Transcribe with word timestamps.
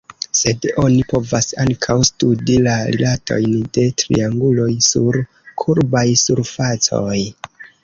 Sed 0.37 0.63
oni 0.83 1.01
povas 1.11 1.49
ankaŭ 1.63 1.97
studi 2.09 2.55
la 2.69 2.73
rilatojn 2.95 3.53
de 3.77 3.85
trianguloj 4.03 4.67
sur 4.89 5.21
kurbaj 5.65 6.07
surfacoj. 6.25 7.17